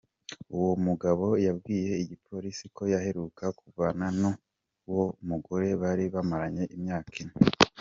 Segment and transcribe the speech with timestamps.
[0.57, 7.33] Uwo mugabo yabwiye igipolisi ko yaheruka kuvana n'uwo mugore bari bamaranye imyaka ine.